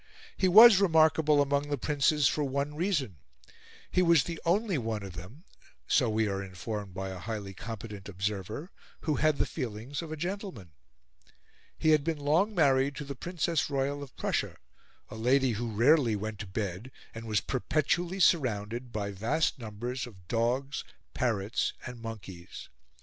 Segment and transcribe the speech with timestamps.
[0.35, 3.17] He was remarkable among the princes for one reason:
[3.91, 5.43] he was the only one of them
[5.85, 10.17] so we are informed by a highly competent observer who had the feelings of a
[10.17, 10.71] gentleman.
[11.77, 14.57] He had been long married to the Princess Royal of Prussia,
[15.09, 20.27] a lady who rarely went to bed and was perpetually surrounded by vast numbers of
[20.27, 20.83] dogs,
[21.13, 22.69] parrots, and monkeys.